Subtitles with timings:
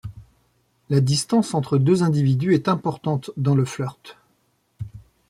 [0.89, 4.17] La distance entre deux individus est importante dans le flirt.